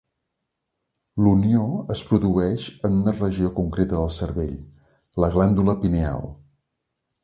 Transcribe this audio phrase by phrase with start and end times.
[1.25, 1.65] La unió
[1.97, 4.61] es produeix en una regió concreta del cervell:
[5.25, 6.31] la glàndula pineal.